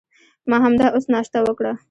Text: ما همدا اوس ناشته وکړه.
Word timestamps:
ما 0.49 0.57
همدا 0.65 0.85
اوس 0.93 1.05
ناشته 1.13 1.39
وکړه. 1.43 1.71